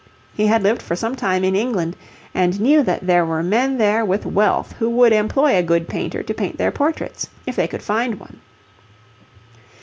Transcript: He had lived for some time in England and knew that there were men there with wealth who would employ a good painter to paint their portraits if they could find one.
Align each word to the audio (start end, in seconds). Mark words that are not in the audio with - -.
He 0.33 0.47
had 0.47 0.63
lived 0.63 0.81
for 0.81 0.95
some 0.95 1.15
time 1.15 1.43
in 1.43 1.55
England 1.55 1.95
and 2.33 2.59
knew 2.59 2.81
that 2.81 3.05
there 3.05 3.23
were 3.23 3.43
men 3.43 3.77
there 3.77 4.03
with 4.03 4.25
wealth 4.25 4.71
who 4.79 4.89
would 4.89 5.13
employ 5.13 5.55
a 5.55 5.61
good 5.61 5.87
painter 5.87 6.23
to 6.23 6.33
paint 6.33 6.57
their 6.57 6.71
portraits 6.71 7.29
if 7.45 7.55
they 7.55 7.67
could 7.67 7.83
find 7.83 8.19
one. 8.19 8.39